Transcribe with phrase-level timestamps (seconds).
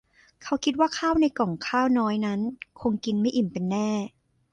[0.43, 2.39] เขาคิดว่าข้าวในก่องข้าวน้อยนั้น
[2.81, 3.89] คงกินไม่อิ่มเป็นแน่